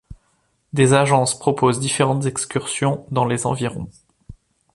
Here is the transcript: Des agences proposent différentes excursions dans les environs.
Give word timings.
Des 0.73 0.93
agences 0.95 1.37
proposent 1.37 1.79
différentes 1.79 2.25
excursions 2.25 3.05
dans 3.11 3.25
les 3.25 3.45
environs. 3.45 3.87